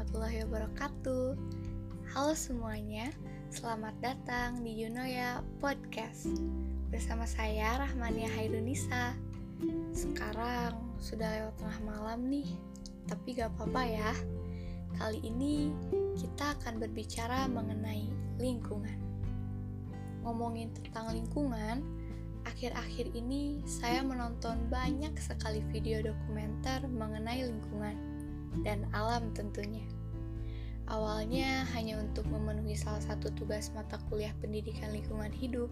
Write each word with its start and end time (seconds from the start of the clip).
warahmatullahi 0.00 0.48
wabarakatuh. 0.48 1.26
Halo 2.16 2.32
semuanya, 2.32 3.12
selamat 3.52 3.92
datang 4.00 4.64
di 4.64 4.80
Yunoya 4.80 5.44
Podcast 5.60 6.40
bersama 6.88 7.28
saya 7.28 7.76
Rahmania 7.84 8.32
Hairunisa. 8.32 9.12
Sekarang 9.92 10.96
sudah 10.96 11.28
lewat 11.28 11.52
tengah 11.60 11.80
malam 11.84 12.32
nih, 12.32 12.48
tapi 13.12 13.36
gak 13.36 13.52
apa-apa 13.52 13.82
ya. 13.84 14.12
Kali 14.96 15.20
ini 15.20 15.68
kita 16.16 16.56
akan 16.56 16.80
berbicara 16.80 17.44
mengenai 17.52 18.08
lingkungan. 18.40 18.96
Ngomongin 20.24 20.72
tentang 20.80 21.12
lingkungan, 21.12 21.84
akhir-akhir 22.48 23.12
ini 23.12 23.60
saya 23.68 24.00
menonton 24.00 24.64
banyak 24.72 25.12
sekali 25.20 25.60
video 25.68 26.00
dokumenter 26.00 26.88
mengenai 26.88 27.44
lingkungan 27.52 28.09
dan 28.66 28.86
alam 28.90 29.30
tentunya. 29.32 29.84
Awalnya 30.90 31.70
hanya 31.70 32.02
untuk 32.02 32.26
memenuhi 32.26 32.74
salah 32.74 32.98
satu 32.98 33.30
tugas 33.38 33.70
mata 33.70 34.02
kuliah 34.10 34.34
pendidikan 34.42 34.90
lingkungan 34.90 35.30
hidup, 35.30 35.70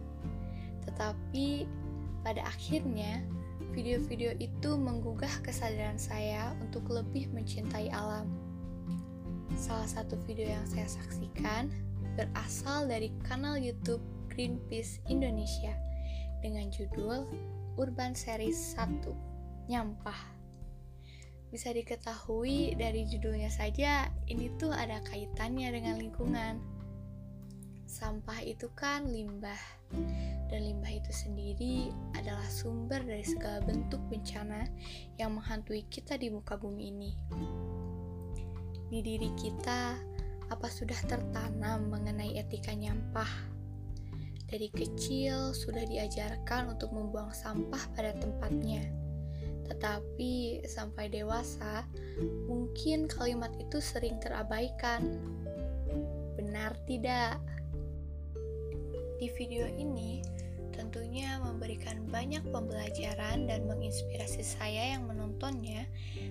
tetapi 0.86 1.66
pada 2.22 2.46
akhirnya 2.46 3.26
video-video 3.74 4.38
itu 4.38 4.78
menggugah 4.78 5.42
kesadaran 5.42 5.98
saya 5.98 6.54
untuk 6.62 6.86
lebih 6.86 7.26
mencintai 7.34 7.90
alam. 7.90 8.30
Salah 9.58 9.90
satu 9.90 10.14
video 10.22 10.46
yang 10.46 10.66
saya 10.70 10.86
saksikan 10.86 11.66
berasal 12.14 12.86
dari 12.86 13.10
kanal 13.26 13.58
YouTube 13.58 14.02
Greenpeace 14.30 15.02
Indonesia 15.10 15.74
dengan 16.46 16.70
judul 16.70 17.26
Urban 17.74 18.14
Series 18.14 18.78
1 18.78 19.02
Nyampah 19.66 20.37
bisa 21.48 21.72
diketahui 21.72 22.76
dari 22.76 23.08
judulnya 23.08 23.48
saja, 23.48 24.12
ini 24.28 24.52
tuh 24.60 24.68
ada 24.68 25.00
kaitannya 25.08 25.72
dengan 25.72 25.96
lingkungan. 25.96 26.60
Sampah 27.88 28.44
itu 28.44 28.68
kan 28.76 29.08
limbah, 29.08 29.56
dan 30.52 30.60
limbah 30.60 30.92
itu 30.92 31.08
sendiri 31.08 31.88
adalah 32.20 32.44
sumber 32.52 33.00
dari 33.00 33.24
segala 33.24 33.64
bentuk 33.64 34.00
bencana 34.12 34.68
yang 35.16 35.32
menghantui 35.40 35.88
kita 35.88 36.20
di 36.20 36.28
muka 36.28 36.60
bumi 36.60 36.92
ini. 36.92 37.12
Di 38.92 39.00
diri 39.00 39.32
kita, 39.40 39.96
apa 40.52 40.68
sudah 40.68 41.00
tertanam 41.08 41.88
mengenai 41.88 42.36
etika 42.36 42.76
nyampah? 42.76 43.28
Dari 44.48 44.68
kecil 44.72 45.52
sudah 45.52 45.84
diajarkan 45.84 46.76
untuk 46.76 46.92
membuang 46.92 47.32
sampah 47.32 47.84
pada 47.92 48.16
tempatnya 48.16 48.97
tetapi 49.68 50.64
sampai 50.64 51.12
dewasa, 51.12 51.84
mungkin 52.48 53.04
kalimat 53.06 53.52
itu 53.60 53.78
sering 53.78 54.16
terabaikan. 54.18 55.20
Benar 56.34 56.74
tidak? 56.88 57.36
Di 59.20 59.28
video 59.36 59.68
ini, 59.68 60.24
tentunya 60.72 61.42
memberikan 61.42 62.06
banyak 62.06 62.40
pembelajaran 62.54 63.50
dan 63.50 63.66
menginspirasi 63.66 64.46
saya 64.46 64.96
yang 64.96 65.10
menontonnya, 65.10 65.84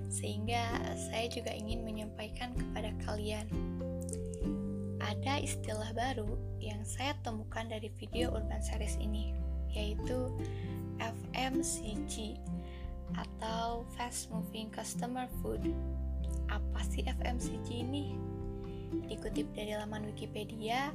sehingga 0.08 0.96
saya 1.12 1.28
juga 1.28 1.52
ingin 1.52 1.84
menyampaikan 1.84 2.56
kepada 2.56 2.96
kalian. 3.04 3.46
Ada 4.98 5.44
istilah 5.44 5.92
baru 5.94 6.40
yang 6.64 6.82
saya 6.88 7.14
temukan 7.22 7.68
dari 7.70 7.92
video 8.00 8.34
Urban 8.34 8.64
Series 8.64 8.98
ini, 8.98 9.36
yaitu 9.72 10.32
FMCG 10.98 12.40
atau 13.16 13.88
Fast 13.96 14.28
Moving 14.34 14.74
Customer 14.74 15.30
Food. 15.40 15.72
Apa 16.52 16.80
sih 16.88 17.06
FMCG 17.06 17.86
ini? 17.86 18.18
Dikutip 19.08 19.52
dari 19.56 19.76
laman 19.76 20.08
Wikipedia, 20.12 20.92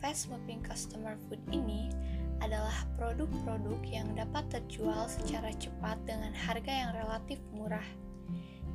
Fast 0.00 0.28
Moving 0.28 0.60
Customer 0.60 1.16
Food 1.28 1.40
ini 1.52 1.88
adalah 2.44 2.84
produk-produk 3.00 3.80
yang 3.88 4.12
dapat 4.12 4.44
terjual 4.52 5.08
secara 5.08 5.48
cepat 5.56 5.96
dengan 6.04 6.36
harga 6.36 6.68
yang 6.68 6.90
relatif 6.92 7.40
murah 7.56 7.84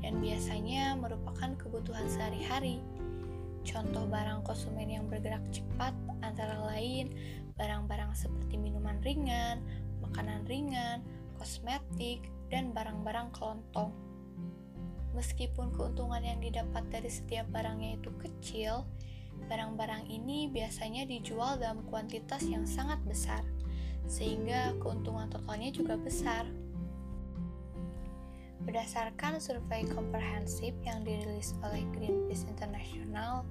dan 0.02 0.18
biasanya 0.18 0.98
merupakan 0.98 1.54
kebutuhan 1.62 2.10
sehari-hari. 2.10 2.82
Contoh 3.62 4.10
barang 4.10 4.42
konsumen 4.42 4.90
yang 4.90 5.06
bergerak 5.06 5.46
cepat 5.54 5.94
antara 6.26 6.58
lain 6.74 7.14
barang-barang 7.62 8.18
seperti 8.18 8.58
minuman 8.58 8.98
ringan, 9.06 9.62
makanan 10.02 10.42
ringan, 10.50 11.06
kosmetik, 11.38 12.26
dan 12.52 12.76
barang-barang 12.76 13.32
kelontong. 13.32 13.96
Meskipun 15.16 15.72
keuntungan 15.76 16.20
yang 16.20 16.44
didapat 16.44 16.84
dari 16.92 17.08
setiap 17.08 17.48
barangnya 17.52 18.00
itu 18.00 18.12
kecil, 18.20 18.84
barang-barang 19.48 20.08
ini 20.12 20.52
biasanya 20.52 21.08
dijual 21.08 21.58
dalam 21.58 21.84
kuantitas 21.88 22.44
yang 22.48 22.68
sangat 22.68 23.00
besar, 23.08 23.44
sehingga 24.08 24.76
keuntungan 24.84 25.32
totalnya 25.32 25.72
juga 25.72 25.96
besar. 25.96 26.48
Berdasarkan 28.62 29.42
survei 29.42 29.90
komprehensif 29.90 30.78
yang 30.86 31.02
dirilis 31.02 31.58
oleh 31.66 31.82
Greenpeace 31.98 32.46
International, 32.46 33.42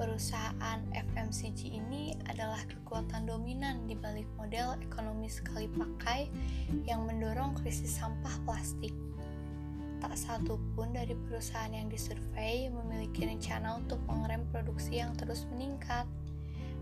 perusahaan 0.00 0.80
FMCG 0.96 1.76
ini 1.76 2.16
adalah 2.24 2.64
kekuatan 2.64 3.28
dominan 3.28 3.84
di 3.84 3.92
balik 3.92 4.24
model 4.40 4.80
ekonomi 4.80 5.28
sekali 5.28 5.68
pakai 5.68 6.24
yang 6.88 7.04
mendorong 7.04 7.52
krisis 7.60 8.00
sampah 8.00 8.32
plastik. 8.48 8.96
Tak 10.00 10.16
satu 10.16 10.56
pun 10.72 10.96
dari 10.96 11.12
perusahaan 11.12 11.68
yang 11.68 11.92
disurvei 11.92 12.72
memiliki 12.72 13.28
rencana 13.28 13.76
untuk 13.76 14.00
mengerem 14.08 14.48
produksi 14.48 15.04
yang 15.04 15.12
terus 15.20 15.44
meningkat 15.52 16.08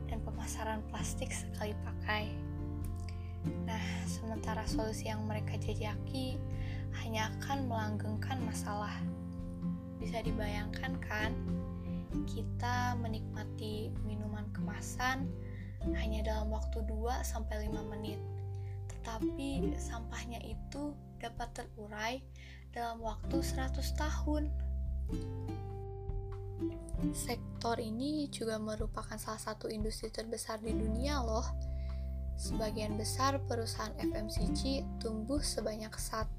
dan 0.06 0.22
pemasaran 0.22 0.78
plastik 0.86 1.34
sekali 1.34 1.74
pakai. 1.82 2.30
Nah, 3.66 3.82
sementara 4.06 4.62
solusi 4.70 5.10
yang 5.10 5.26
mereka 5.26 5.58
jajaki 5.58 6.38
hanya 7.02 7.34
akan 7.42 7.66
melanggengkan 7.66 8.38
masalah. 8.46 8.94
Bisa 9.98 10.22
dibayangkan 10.22 10.94
kan? 11.02 11.34
Kita 12.28 12.96
menikmati 13.00 13.92
minuman 14.04 14.48
kemasan 14.52 15.28
hanya 15.94 16.24
dalam 16.24 16.50
waktu 16.50 16.82
2-5 16.88 17.92
menit. 17.92 18.20
Tetapi 18.88 19.76
sampahnya 19.78 20.42
itu 20.42 20.92
dapat 21.22 21.48
terurai 21.54 22.20
dalam 22.72 23.00
waktu 23.02 23.40
100 23.40 23.78
tahun. 23.96 24.50
Sektor 27.14 27.78
ini 27.78 28.26
juga 28.34 28.58
merupakan 28.58 29.14
salah 29.14 29.38
satu 29.38 29.70
industri 29.70 30.10
terbesar 30.10 30.58
di 30.58 30.74
dunia 30.74 31.22
loh. 31.22 31.46
Sebagian 32.38 32.94
besar 32.94 33.42
perusahaan 33.50 33.94
FMCG 33.98 34.86
tumbuh 35.02 35.42
sebanyak 35.42 35.90
1-6% 35.90 36.38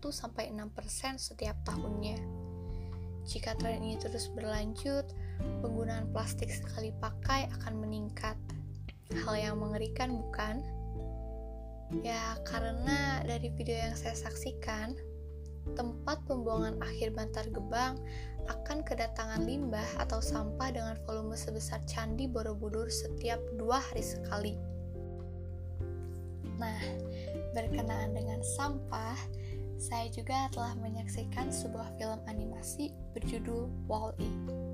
setiap 1.20 1.56
tahunnya. 1.68 2.20
Jika 3.28 3.56
tren 3.60 3.84
ini 3.84 4.00
terus 4.00 4.32
berlanjut, 4.32 5.12
penggunaan 5.62 6.10
plastik 6.12 6.52
sekali 6.52 6.92
pakai 7.00 7.52
akan 7.60 7.82
meningkat. 7.82 8.36
Hal 9.26 9.36
yang 9.36 9.56
mengerikan 9.58 10.14
bukan? 10.14 10.62
Ya, 12.06 12.38
karena 12.46 13.26
dari 13.26 13.50
video 13.58 13.74
yang 13.74 13.98
saya 13.98 14.14
saksikan, 14.14 14.94
tempat 15.74 16.22
pembuangan 16.30 16.78
akhir 16.86 17.18
Bantar 17.18 17.50
Gebang 17.50 17.98
akan 18.46 18.82
kedatangan 18.86 19.46
limbah 19.46 19.86
atau 19.98 20.22
sampah 20.22 20.70
dengan 20.70 20.96
volume 21.06 21.34
sebesar 21.34 21.82
Candi 21.90 22.30
Borobudur 22.30 22.90
setiap 22.90 23.42
dua 23.58 23.82
hari 23.82 24.06
sekali. 24.06 24.54
Nah, 26.62 26.82
berkenaan 27.58 28.14
dengan 28.14 28.42
sampah, 28.44 29.18
saya 29.80 30.12
juga 30.12 30.52
telah 30.52 30.76
menyaksikan 30.78 31.50
sebuah 31.50 31.96
film 31.98 32.20
animasi 32.28 32.92
berjudul 33.16 33.72
Wall-E. 33.88 34.69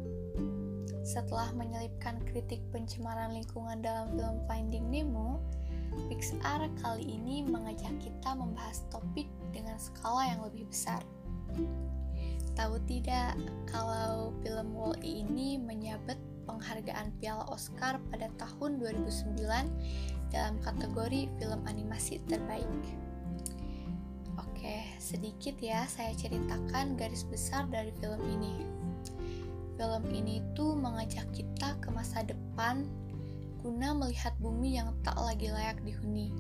Setelah 1.16 1.48
menyelipkan 1.56 2.20
kritik 2.28 2.60
pencemaran 2.76 3.32
lingkungan 3.32 3.80
dalam 3.80 4.12
film 4.20 4.36
Finding 4.52 4.92
Nemo, 4.92 5.40
Pixar 6.12 6.68
kali 6.84 7.08
ini 7.08 7.40
mengajak 7.48 7.96
kita 8.04 8.36
membahas 8.36 8.84
topik 8.92 9.32
dengan 9.56 9.80
skala 9.80 10.28
yang 10.28 10.44
lebih 10.44 10.68
besar. 10.68 11.00
Tahu 12.60 12.76
tidak 12.84 13.40
kalau 13.72 14.36
film 14.44 14.76
Wall-E 14.76 15.24
ini 15.24 15.56
menyabet 15.56 16.20
penghargaan 16.44 17.16
Piala 17.24 17.48
Oscar 17.48 17.96
pada 18.12 18.28
tahun 18.36 18.84
2009 18.84 19.40
dalam 20.36 20.60
kategori 20.60 21.32
film 21.40 21.62
animasi 21.64 22.20
terbaik. 22.28 22.84
Oke, 24.36 24.84
sedikit 25.00 25.56
ya 25.64 25.88
saya 25.88 26.12
ceritakan 26.12 27.00
garis 27.00 27.24
besar 27.24 27.72
dari 27.72 27.96
film 28.04 28.20
ini. 28.28 28.85
Film 29.76 30.04
ini 30.08 30.40
tuh 30.56 30.72
mengajak 30.72 31.28
kita 31.36 31.76
ke 31.84 31.92
masa 31.92 32.24
depan 32.24 32.88
guna 33.60 33.92
melihat 33.92 34.32
bumi 34.40 34.80
yang 34.80 34.96
tak 35.04 35.20
lagi 35.20 35.52
layak 35.52 35.84
dihuni. 35.84 36.32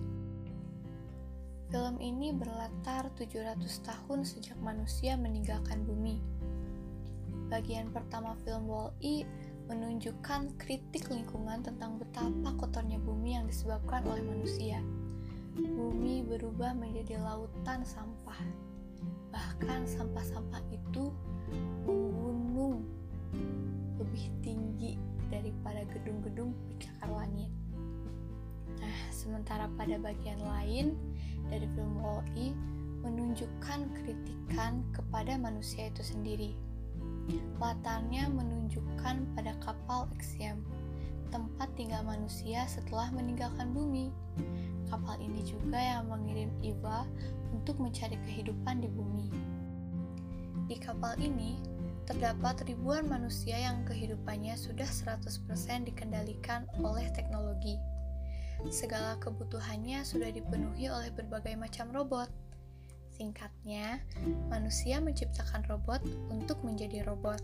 Film 1.68 2.00
ini 2.00 2.32
berlatar 2.32 3.12
700 3.20 3.60
tahun 3.84 4.24
sejak 4.24 4.56
manusia 4.64 5.20
meninggalkan 5.20 5.84
bumi. 5.84 6.24
bagian 7.46 7.94
pertama 7.94 8.34
film 8.42 8.66
Wall-E 8.66 9.22
menunjukkan 9.70 10.58
kritik 10.58 11.14
lingkungan 11.14 11.62
tentang 11.62 12.02
betapa 12.02 12.58
kotornya 12.58 12.98
bumi 12.98 13.38
yang 13.38 13.46
disebabkan 13.46 14.02
oleh 14.06 14.22
manusia. 14.26 14.82
Bumi 15.54 16.26
berubah 16.26 16.74
menjadi 16.74 17.22
lautan 17.22 17.86
sampah. 17.86 18.42
Bahkan 19.30 19.86
sampah-sampah 19.86 20.62
itu 20.74 21.14
menggunung 21.86 22.86
lebih 24.06 24.30
tinggi 24.46 24.94
daripada 25.34 25.82
gedung-gedung 25.90 26.54
pencakar 26.70 27.10
langit. 27.10 27.50
Nah, 28.78 28.98
sementara 29.10 29.66
pada 29.74 29.98
bagian 29.98 30.38
lain 30.46 30.94
dari 31.50 31.66
film 31.74 31.98
Wall-E 32.00 32.54
menunjukkan 33.02 33.80
kritikan 33.98 34.86
kepada 34.94 35.38
manusia 35.42 35.90
itu 35.90 36.02
sendiri 36.06 36.54
Latarnya 37.58 38.30
menunjukkan 38.30 39.34
pada 39.34 39.58
kapal 39.64 40.06
Exiam, 40.14 40.62
tempat 41.34 41.72
tinggal 41.74 42.06
manusia 42.06 42.68
setelah 42.70 43.10
meninggalkan 43.10 43.74
bumi. 43.74 44.14
Kapal 44.86 45.18
ini 45.18 45.42
juga 45.42 45.82
yang 45.82 46.06
mengirim 46.06 46.54
Eva 46.62 47.10
untuk 47.50 47.82
mencari 47.82 48.20
kehidupan 48.30 48.86
di 48.86 48.90
bumi. 48.92 49.28
Di 50.70 50.78
kapal 50.78 51.18
ini, 51.18 51.58
terdapat 52.06 52.64
ribuan 52.70 53.10
manusia 53.10 53.58
yang 53.58 53.82
kehidupannya 53.84 54.54
sudah 54.56 54.88
100% 54.88 55.26
dikendalikan 55.90 56.70
oleh 56.80 57.10
teknologi. 57.12 57.78
Segala 58.72 59.20
kebutuhannya 59.20 60.06
sudah 60.06 60.32
dipenuhi 60.32 60.90
oleh 60.90 61.12
berbagai 61.12 61.60
macam 61.60 61.92
robot 61.92 62.30
Singkatnya, 63.16 64.04
manusia 64.52 65.00
menciptakan 65.00 65.64
robot 65.72 66.04
untuk 66.28 66.60
menjadi 66.68 67.08
robot. 67.08 67.40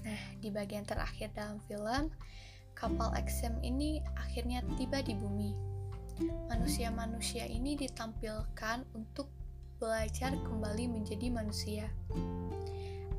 Nah, 0.00 0.22
di 0.40 0.48
bagian 0.48 0.88
terakhir 0.88 1.28
dalam 1.36 1.60
film, 1.68 2.08
kapal 2.72 3.12
Exim 3.20 3.60
ini 3.60 4.00
akhirnya 4.16 4.64
tiba 4.80 5.04
di 5.04 5.12
bumi. 5.12 5.52
Manusia-manusia 6.48 7.44
ini 7.44 7.76
ditampilkan 7.76 8.88
untuk 8.96 9.28
belajar 9.76 10.32
kembali 10.40 10.88
menjadi 10.88 11.28
manusia. 11.28 11.92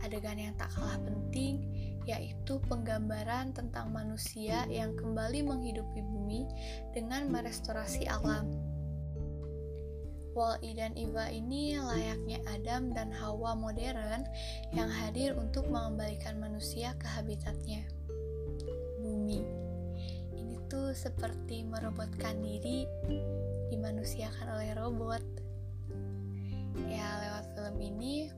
Adegan 0.02 0.38
yang 0.38 0.54
tak 0.58 0.74
kalah 0.74 0.98
penting 1.02 1.62
yaitu 2.10 2.58
penggambaran 2.66 3.54
tentang 3.54 3.94
manusia 3.94 4.66
yang 4.68 4.98
kembali 4.98 5.46
menghidupi 5.46 6.02
bumi 6.02 6.50
dengan 6.98 7.30
merestorasi 7.30 8.10
alam. 8.10 8.50
Wall-E 10.32 10.72
dan 10.72 10.96
Eva 10.96 11.28
ini 11.28 11.76
layaknya 11.76 12.40
Adam 12.48 12.96
dan 12.96 13.12
Hawa 13.12 13.52
modern 13.52 14.24
yang 14.72 14.88
hadir 14.88 15.36
untuk 15.36 15.68
mengembalikan 15.68 16.40
manusia 16.40 16.96
ke 16.96 17.06
habitatnya. 17.06 17.84
Bumi. 19.04 19.44
Ini 20.32 20.56
tuh 20.72 20.96
seperti 20.96 21.68
merobotkan 21.68 22.40
diri 22.40 22.88
dimanusiakan 23.68 24.48
oleh 24.56 24.72
robot. 24.80 25.24
Ya, 26.88 27.08
lewat 27.28 27.52
film 27.52 27.78
ini, 27.84 28.32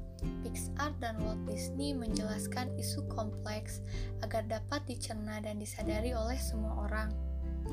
Pixar 0.54 0.94
dan 1.02 1.18
Walt 1.26 1.42
Disney 1.50 1.98
menjelaskan 1.98 2.70
isu 2.78 3.10
kompleks 3.10 3.82
agar 4.22 4.46
dapat 4.46 4.86
dicerna 4.86 5.42
dan 5.42 5.58
disadari 5.58 6.14
oleh 6.14 6.38
semua 6.38 6.86
orang 6.86 7.10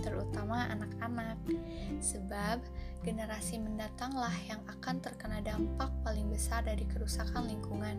terutama 0.00 0.70
anak-anak, 0.70 1.36
sebab 2.00 2.62
generasi 3.04 3.60
mendatanglah 3.60 4.32
yang 4.48 4.62
akan 4.64 5.02
terkena 5.02 5.44
dampak 5.44 5.90
paling 6.06 6.30
besar 6.32 6.64
dari 6.64 6.86
kerusakan 6.88 7.50
lingkungan. 7.50 7.98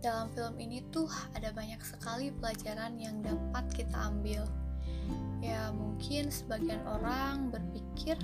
Dalam 0.00 0.32
film 0.34 0.56
ini 0.58 0.82
tuh 0.90 1.06
ada 1.36 1.54
banyak 1.54 1.78
sekali 1.84 2.32
pelajaran 2.34 2.98
yang 2.98 3.22
dapat 3.22 3.66
kita 3.76 3.94
ambil. 4.08 4.46
Ya, 5.42 5.74
mungkin 5.74 6.30
sebagian 6.30 6.82
orang 6.86 7.50
berpikir 7.50 8.14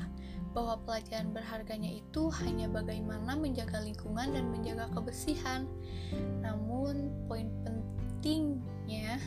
bahwa 0.56 0.80
pelajaran 0.84 1.30
berharganya 1.32 1.92
itu 2.00 2.32
hanya 2.42 2.66
bagaimana 2.68 3.36
menjaga 3.36 3.84
lingkungan 3.84 4.32
dan 4.32 4.48
menjaga 4.48 4.88
kebersihan. 4.96 5.68
Namun, 6.40 7.12
poin 7.28 7.48
pentingnya 7.64 9.20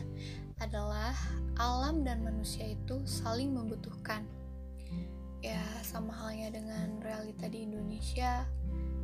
adalah 0.61 1.13
alam 1.57 2.05
dan 2.05 2.21
manusia 2.25 2.73
itu 2.73 3.01
saling 3.05 3.53
membutuhkan. 3.53 4.25
Ya, 5.41 5.61
sama 5.81 6.13
halnya 6.13 6.53
dengan 6.53 7.01
realita 7.01 7.49
di 7.49 7.65
Indonesia, 7.65 8.45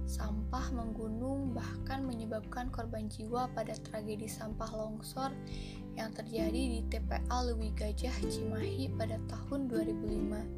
sampah 0.08 0.72
menggunung 0.72 1.52
bahkan 1.52 2.06
menyebabkan 2.06 2.72
korban 2.72 3.10
jiwa 3.10 3.52
pada 3.52 3.76
tragedi 3.90 4.30
sampah 4.30 4.70
longsor 4.72 5.36
yang 5.98 6.14
terjadi 6.14 6.78
di 6.78 6.80
TPA 6.88 7.38
Lewi 7.42 7.74
Gajah 7.74 8.16
Cimahi 8.22 8.94
pada 8.96 9.18
tahun 9.28 9.68
2005. 9.68 10.57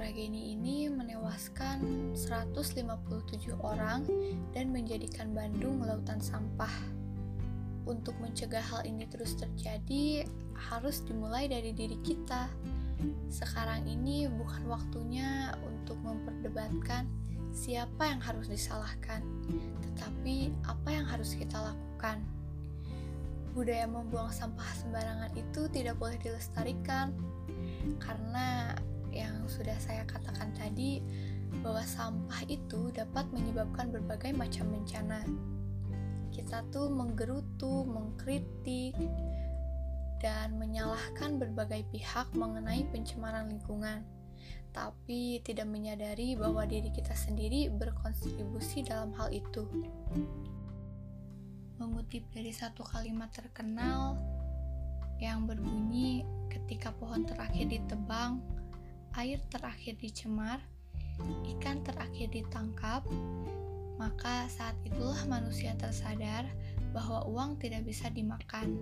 Tragedi 0.00 0.56
ini 0.56 0.88
menewaskan 0.88 2.16
157 2.16 3.52
orang 3.60 4.00
dan 4.56 4.72
menjadikan 4.72 5.28
Bandung 5.36 5.84
lautan 5.84 6.16
sampah 6.24 6.72
untuk 7.84 8.16
mencegah 8.16 8.64
hal 8.64 8.80
ini 8.88 9.04
terus 9.12 9.36
terjadi 9.36 10.24
harus 10.56 11.04
dimulai 11.04 11.52
dari 11.52 11.76
diri 11.76 12.00
kita. 12.00 12.48
Sekarang 13.28 13.84
ini 13.84 14.24
bukan 14.24 14.72
waktunya 14.72 15.52
untuk 15.68 16.00
memperdebatkan 16.00 17.04
siapa 17.52 18.08
yang 18.08 18.24
harus 18.24 18.48
disalahkan, 18.48 19.20
tetapi 19.84 20.48
apa 20.64 20.96
yang 20.96 21.04
harus 21.04 21.36
kita 21.36 21.60
lakukan. 21.60 22.24
Budaya 23.52 23.84
membuang 23.84 24.32
sampah 24.32 24.80
sembarangan 24.80 25.36
itu 25.36 25.68
tidak 25.68 26.00
boleh 26.00 26.16
dilestarikan, 26.24 27.12
karena 28.00 28.80
yang 29.10 29.46
sudah 29.46 29.76
saya 29.82 30.06
katakan 30.06 30.54
tadi, 30.56 31.02
bahwa 31.62 31.82
sampah 31.82 32.46
itu 32.46 32.94
dapat 32.94 33.26
menyebabkan 33.34 33.90
berbagai 33.90 34.30
macam 34.30 34.70
bencana 34.70 35.26
kita 36.30 36.62
tuh 36.70 36.88
menggerutu, 36.88 37.84
mengkritik, 37.84 38.94
dan 40.22 40.56
menyalahkan 40.56 41.40
berbagai 41.40 41.84
pihak 41.90 42.30
mengenai 42.36 42.86
pencemaran 42.88 43.50
lingkungan, 43.50 44.06
tapi 44.70 45.42
tidak 45.42 45.66
menyadari 45.66 46.36
bahwa 46.38 46.62
diri 46.68 46.92
kita 46.94 47.12
sendiri 47.16 47.72
berkontribusi 47.72 48.86
dalam 48.86 49.10
hal 49.16 49.32
itu. 49.34 49.66
Mengutip 51.80 52.28
dari 52.30 52.52
satu 52.52 52.84
kalimat 52.84 53.32
terkenal 53.32 54.20
yang 55.18 55.48
berbunyi, 55.48 56.22
"Ketika 56.52 56.92
pohon 56.96 57.24
terakhir 57.24 57.68
ditebang, 57.72 58.44
air 59.18 59.42
terakhir 59.50 59.98
dicemar, 59.98 60.62
ikan 61.56 61.82
terakhir 61.82 62.30
ditangkap, 62.30 63.02
maka 63.98 64.48
saat 64.48 64.76
itulah 64.86 65.18
manusia 65.28 65.74
tersadar 65.76 66.46
bahwa 66.94 67.26
uang 67.26 67.60
tidak 67.60 67.84
bisa 67.84 68.08
dimakan. 68.10 68.78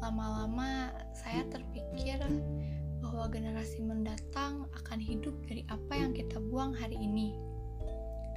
Lama-lama 0.00 0.92
saya 1.12 1.44
terpikir 1.52 2.20
bahwa 3.00 3.26
generasi 3.28 3.82
mendatang 3.82 4.68
akan 4.76 4.98
hidup 5.00 5.34
dari 5.48 5.66
apa 5.68 5.92
yang 5.96 6.12
kita 6.14 6.38
buang 6.38 6.72
hari 6.72 6.96
ini. 6.96 7.36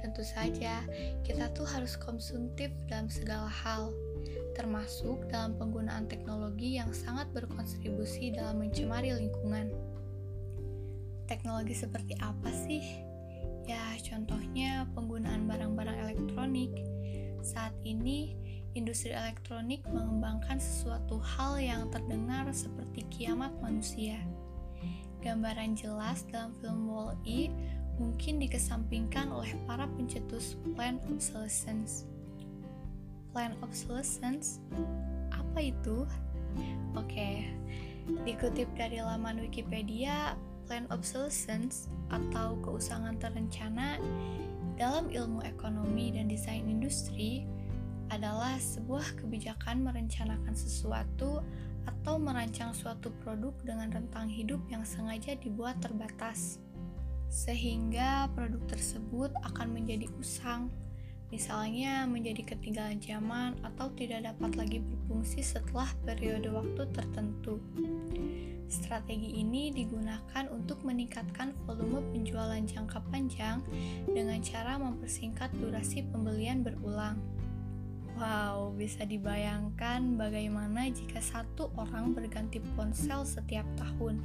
Tentu 0.04 0.20
saja, 0.20 0.84
kita 1.24 1.48
tuh 1.56 1.64
harus 1.64 1.96
konsumtif 1.96 2.68
dalam 2.92 3.08
segala 3.08 3.48
hal, 3.48 3.88
termasuk 4.52 5.24
dalam 5.32 5.56
penggunaan 5.56 6.04
teknologi 6.04 6.76
yang 6.76 6.92
sangat 6.92 7.24
berkontribusi 7.32 8.36
dalam 8.36 8.60
mencemari 8.60 9.16
lingkungan. 9.16 9.72
Teknologi 11.24 11.72
seperti 11.72 12.16
apa 12.20 12.52
sih 12.52 13.14
Ya, 13.64 13.96
contohnya 14.04 14.84
penggunaan 14.92 15.48
barang-barang 15.48 15.96
elektronik. 16.04 16.68
Saat 17.40 17.72
ini, 17.80 18.36
industri 18.76 19.16
elektronik 19.16 19.80
mengembangkan 19.88 20.60
sesuatu 20.60 21.16
hal 21.16 21.56
yang 21.56 21.88
terdengar 21.88 22.44
seperti 22.52 23.08
kiamat 23.08 23.56
manusia. 23.64 24.20
Gambaran 25.24 25.72
jelas 25.80 26.28
dalam 26.28 26.52
film 26.60 26.92
Wall-E 26.92 27.48
mungkin 27.96 28.36
dikesampingkan 28.36 29.32
oleh 29.32 29.56
para 29.64 29.88
pencetus 29.96 30.60
plan 30.76 31.00
obsolescence. 31.08 32.04
Plan 33.32 33.56
obsolescence? 33.64 34.60
Apa 35.32 35.72
itu? 35.72 36.04
Oke, 37.00 37.48
dikutip 38.28 38.68
dari 38.76 39.00
laman 39.00 39.40
Wikipedia, 39.40 40.36
plan 40.64 40.88
obsolescence 40.90 41.88
atau 42.08 42.56
keusangan 42.64 43.16
terencana 43.20 44.00
dalam 44.74 45.06
ilmu 45.12 45.44
ekonomi 45.46 46.10
dan 46.10 46.26
desain 46.26 46.66
industri 46.66 47.46
adalah 48.12 48.58
sebuah 48.60 49.16
kebijakan 49.20 49.86
merencanakan 49.86 50.52
sesuatu 50.52 51.40
atau 51.84 52.16
merancang 52.16 52.72
suatu 52.72 53.12
produk 53.22 53.52
dengan 53.64 53.92
rentang 53.92 54.28
hidup 54.28 54.60
yang 54.72 54.84
sengaja 54.84 55.36
dibuat 55.36 55.76
terbatas, 55.84 56.60
sehingga 57.28 58.28
produk 58.32 58.60
tersebut 58.68 59.30
akan 59.44 59.72
menjadi 59.72 60.08
usang 60.20 60.72
misalnya 61.34 62.06
menjadi 62.06 62.54
ketinggalan 62.54 63.02
zaman 63.02 63.58
atau 63.66 63.90
tidak 63.98 64.22
dapat 64.22 64.54
lagi 64.54 64.78
berfungsi 64.78 65.42
setelah 65.42 65.90
periode 66.06 66.46
waktu 66.46 66.86
tertentu. 66.94 67.58
Strategi 68.66 69.38
ini 69.38 69.70
digunakan 69.70 70.48
untuk 70.50 70.82
meningkatkan 70.82 71.52
volume 71.64 72.00
penjualan 72.10 72.60
jangka 72.64 73.00
panjang 73.12 73.60
dengan 74.08 74.40
cara 74.40 74.80
mempersingkat 74.80 75.52
durasi 75.60 76.04
pembelian 76.08 76.64
berulang. 76.64 77.20
Wow, 78.14 78.70
bisa 78.78 79.02
dibayangkan 79.02 80.14
bagaimana 80.14 80.86
jika 80.88 81.18
satu 81.18 81.74
orang 81.74 82.14
berganti 82.14 82.62
ponsel 82.78 83.26
setiap 83.26 83.66
tahun, 83.74 84.22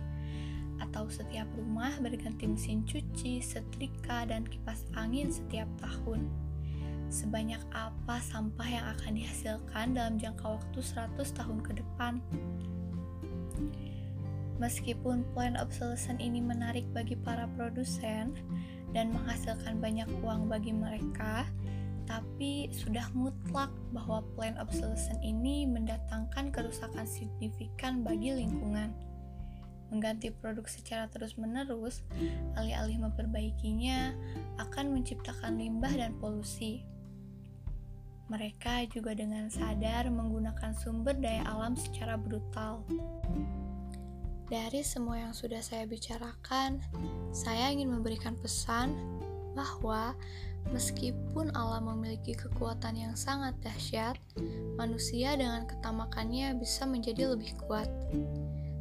atau 0.77 1.09
setiap 1.09 1.49
rumah 1.57 1.97
berganti 1.97 2.45
mesin 2.45 2.85
cuci, 2.85 3.41
setrika, 3.41 4.29
dan 4.29 4.45
kipas 4.45 4.85
angin 4.93 5.33
setiap 5.33 5.67
tahun 5.81 6.29
sebanyak 7.09 7.59
apa 7.73 8.21
sampah 8.21 8.69
yang 8.69 8.85
akan 8.93 9.17
dihasilkan 9.17 9.97
dalam 9.97 10.15
jangka 10.21 10.45
waktu 10.45 10.79
100 10.79 11.17
tahun 11.33 11.59
ke 11.65 11.71
depan. 11.81 12.21
Meskipun 14.59 15.23
plan 15.31 15.55
obsolescence 15.55 16.19
ini 16.19 16.43
menarik 16.43 16.83
bagi 16.91 17.15
para 17.15 17.47
produsen 17.55 18.35
dan 18.91 19.15
menghasilkan 19.15 19.79
banyak 19.79 20.11
uang 20.19 20.51
bagi 20.51 20.75
mereka, 20.75 21.47
tapi 22.03 22.67
sudah 22.75 23.07
mutlak 23.15 23.71
bahwa 23.95 24.19
plan 24.35 24.59
obsolescence 24.59 25.23
ini 25.23 25.63
mendatangkan 25.63 26.51
kerusakan 26.51 27.07
signifikan 27.07 28.03
bagi 28.03 28.35
lingkungan. 28.35 28.91
Mengganti 29.89 30.29
produk 30.29 30.67
secara 30.67 31.07
terus-menerus, 31.09 32.03
alih-alih 32.59 32.99
memperbaikinya, 33.09 34.13
akan 34.59 34.93
menciptakan 34.93 35.57
limbah 35.57 35.95
dan 35.95 36.13
polusi. 36.19 36.83
Mereka 38.29 38.93
juga 38.93 39.17
dengan 39.17 39.49
sadar 39.49 40.05
menggunakan 40.13 40.77
sumber 40.77 41.17
daya 41.17 41.41
alam 41.49 41.73
secara 41.73 42.13
brutal. 42.13 42.85
Dari 44.49 44.81
semua 44.81 45.21
yang 45.21 45.29
sudah 45.29 45.61
saya 45.61 45.85
bicarakan, 45.85 46.81
saya 47.29 47.69
ingin 47.69 47.93
memberikan 47.93 48.33
pesan 48.33 48.97
bahwa 49.53 50.17
meskipun 50.73 51.53
alam 51.53 51.85
memiliki 51.85 52.33
kekuatan 52.33 52.97
yang 52.97 53.13
sangat 53.13 53.53
dahsyat, 53.61 54.17
manusia 54.73 55.37
dengan 55.37 55.69
ketamakannya 55.69 56.57
bisa 56.57 56.89
menjadi 56.89 57.37
lebih 57.37 57.53
kuat. 57.61 57.85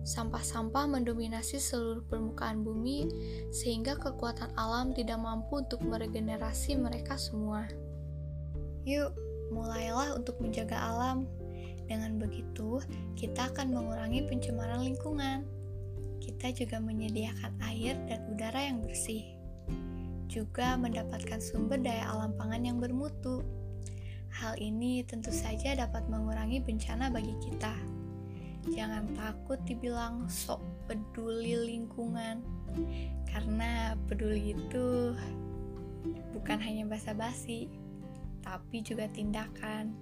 Sampah-sampah 0.08 0.88
mendominasi 0.88 1.60
seluruh 1.60 2.00
permukaan 2.08 2.64
bumi, 2.64 3.04
sehingga 3.52 4.00
kekuatan 4.00 4.48
alam 4.56 4.96
tidak 4.96 5.20
mampu 5.20 5.60
untuk 5.60 5.84
meregenerasi 5.84 6.80
mereka 6.80 7.20
semua. 7.20 7.68
Yuk, 8.88 9.12
mulailah 9.52 10.16
untuk 10.16 10.40
menjaga 10.40 10.80
alam. 10.80 11.28
Dengan 11.84 12.16
begitu, 12.16 12.80
kita 13.20 13.52
akan 13.52 13.68
mengurangi 13.68 14.24
pencemaran 14.24 14.80
lingkungan. 14.80 15.57
Kita 16.18 16.52
juga 16.52 16.78
menyediakan 16.82 17.58
air 17.64 17.96
dan 18.06 18.20
udara 18.30 18.60
yang 18.68 18.84
bersih. 18.84 19.24
Juga 20.28 20.76
mendapatkan 20.76 21.40
sumber 21.40 21.80
daya 21.80 22.10
alam 22.12 22.36
pangan 22.36 22.62
yang 22.62 22.78
bermutu. 22.78 23.42
Hal 24.28 24.54
ini 24.60 25.00
tentu 25.08 25.32
saja 25.32 25.72
dapat 25.74 26.04
mengurangi 26.06 26.60
bencana 26.60 27.08
bagi 27.08 27.32
kita. 27.40 27.74
Jangan 28.68 29.16
takut 29.16 29.56
dibilang 29.64 30.28
sok 30.28 30.60
peduli 30.84 31.56
lingkungan, 31.56 32.44
karena 33.24 33.96
peduli 34.04 34.52
itu 34.52 35.16
bukan 36.36 36.60
hanya 36.60 36.84
basa-basi, 36.84 37.72
tapi 38.44 38.84
juga 38.84 39.08
tindakan. 39.08 39.96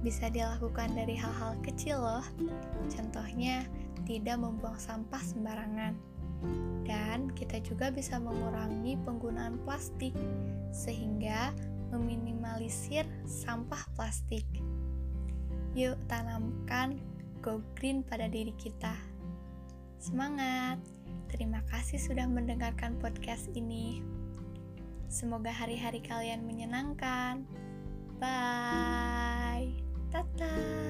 Bisa 0.00 0.32
dilakukan 0.32 0.96
dari 0.96 1.12
hal-hal 1.12 1.60
kecil 1.60 2.00
loh. 2.00 2.24
Contohnya, 2.88 3.68
tidak 4.10 4.42
membuang 4.42 4.74
sampah 4.74 5.22
sembarangan. 5.22 5.94
Dan 6.82 7.30
kita 7.38 7.62
juga 7.62 7.94
bisa 7.94 8.18
mengurangi 8.18 8.98
penggunaan 9.06 9.62
plastik 9.62 10.10
sehingga 10.74 11.54
meminimalisir 11.94 13.06
sampah 13.22 13.86
plastik. 13.94 14.42
Yuk 15.78 15.94
tanamkan 16.10 16.98
go 17.38 17.62
green 17.78 18.02
pada 18.02 18.26
diri 18.26 18.50
kita. 18.58 18.98
Semangat! 20.02 20.82
Terima 21.30 21.62
kasih 21.70 22.02
sudah 22.02 22.26
mendengarkan 22.26 22.98
podcast 22.98 23.46
ini. 23.54 24.02
Semoga 25.06 25.54
hari-hari 25.54 26.02
kalian 26.02 26.42
menyenangkan. 26.42 27.46
Bye. 28.18 29.70
Tata. 30.10 30.89